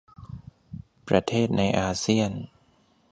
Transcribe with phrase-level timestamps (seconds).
[1.07, 2.31] ประเทศในอาเซียน